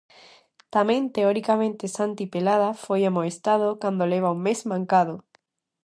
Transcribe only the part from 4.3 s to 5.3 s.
un mes mancado.